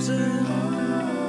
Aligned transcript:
desert. 0.00 1.19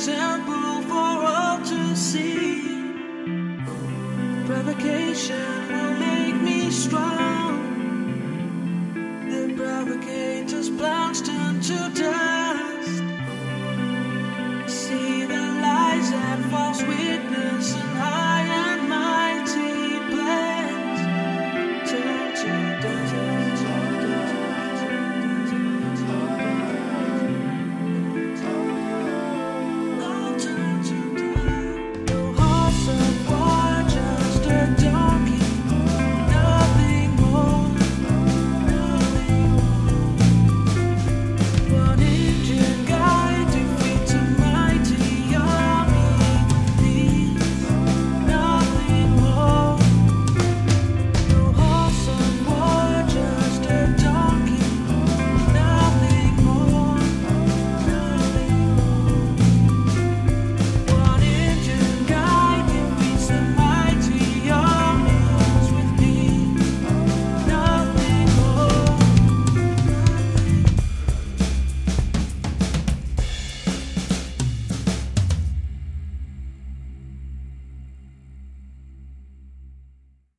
example 0.00 0.80
for 0.88 0.96
all 0.96 1.58
to 1.58 1.94
see. 1.94 2.62
Provocation 4.46 5.68
will 5.68 5.94
make 5.98 6.36
me 6.36 6.70
strong. 6.70 7.29